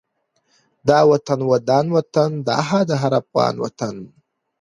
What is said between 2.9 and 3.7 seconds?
هر افغان